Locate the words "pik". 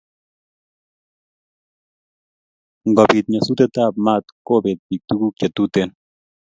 4.87-5.01